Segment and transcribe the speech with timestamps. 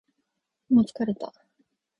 [0.67, 1.31] もう疲れた